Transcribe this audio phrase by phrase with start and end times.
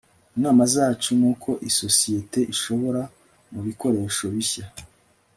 [0.37, 3.01] Inama zacu nuko isosiyete ishora
[3.51, 4.65] mubikoresho bishya